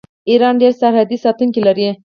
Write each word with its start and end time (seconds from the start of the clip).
ایران 0.29 0.53
ډیر 0.61 0.73
سرحدي 0.81 1.17
ساتونکي 1.23 1.61
لري. 1.67 1.87